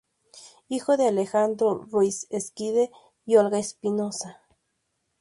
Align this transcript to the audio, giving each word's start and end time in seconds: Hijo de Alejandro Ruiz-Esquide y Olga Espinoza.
Hijo 0.67 0.97
de 0.97 1.07
Alejandro 1.07 1.85
Ruiz-Esquide 1.91 2.89
y 3.27 3.35
Olga 3.35 3.59
Espinoza. 3.59 4.41